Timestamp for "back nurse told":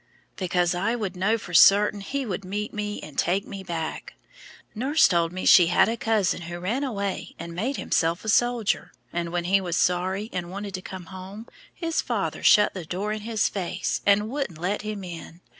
3.61-5.31